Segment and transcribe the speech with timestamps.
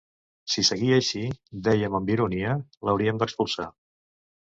[0.53, 1.21] Si seguia així,
[1.69, 2.59] déiem amb ironia,
[2.89, 3.73] l’hauríem d’expulsar.